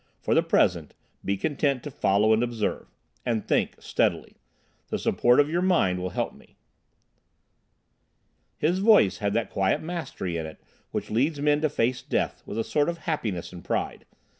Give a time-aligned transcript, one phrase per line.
[0.19, 2.87] For the present—be content to follow and observe.
[3.23, 4.37] And think, steadily.
[4.87, 6.55] The support of your mind will help me."
[8.57, 10.59] His voice had that quiet mastery in it
[10.89, 14.07] which leads men to face death with a sort of happiness and pride.